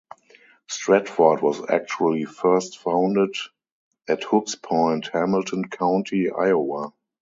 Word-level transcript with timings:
Stratford 0.67 1.43
was 1.43 1.61
actually 1.69 2.25
first 2.25 2.79
founded 2.79 3.35
at 4.09 4.23
Hook's 4.23 4.55
Point, 4.55 5.09
Hamilton 5.13 5.69
County, 5.69 6.27
Iowa. 6.31 6.93